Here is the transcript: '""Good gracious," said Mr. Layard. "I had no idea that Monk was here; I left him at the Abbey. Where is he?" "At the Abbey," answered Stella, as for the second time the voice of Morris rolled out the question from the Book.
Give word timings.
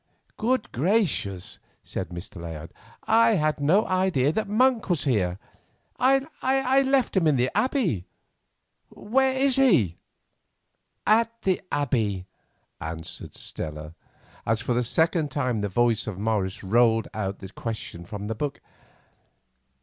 '""Good 0.37 0.71
gracious," 0.71 1.59
said 1.83 2.09
Mr. 2.09 2.41
Layard. 2.41 2.73
"I 3.03 3.35
had 3.35 3.59
no 3.59 3.85
idea 3.85 4.31
that 4.31 4.47
Monk 4.49 4.89
was 4.89 5.03
here; 5.03 5.37
I 5.99 6.81
left 6.81 7.15
him 7.15 7.27
at 7.27 7.37
the 7.37 7.55
Abbey. 7.55 8.05
Where 8.89 9.37
is 9.37 9.57
he?" 9.57 9.97
"At 11.05 11.43
the 11.43 11.61
Abbey," 11.71 12.25
answered 12.79 13.35
Stella, 13.35 13.93
as 14.43 14.59
for 14.59 14.73
the 14.73 14.83
second 14.83 15.29
time 15.29 15.61
the 15.61 15.69
voice 15.69 16.07
of 16.07 16.17
Morris 16.17 16.63
rolled 16.63 17.07
out 17.13 17.37
the 17.37 17.49
question 17.49 18.03
from 18.03 18.25
the 18.25 18.33
Book. 18.33 18.59